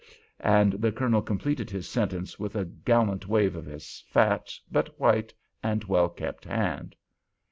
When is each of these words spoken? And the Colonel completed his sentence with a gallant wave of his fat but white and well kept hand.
And 0.39 0.73
the 0.81 0.91
Colonel 0.91 1.21
completed 1.21 1.69
his 1.69 1.87
sentence 1.87 2.39
with 2.39 2.55
a 2.55 2.65
gallant 2.65 3.27
wave 3.27 3.55
of 3.55 3.67
his 3.67 4.03
fat 4.07 4.51
but 4.71 4.99
white 4.99 5.31
and 5.61 5.83
well 5.83 6.09
kept 6.09 6.43
hand. 6.45 6.95